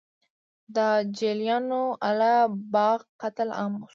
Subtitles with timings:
[0.75, 0.77] د
[1.17, 2.33] جلیانواله
[2.73, 3.89] باغ قتل عام وشو.